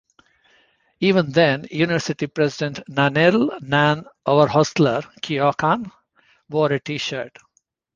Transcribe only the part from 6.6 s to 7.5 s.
a T-shirt.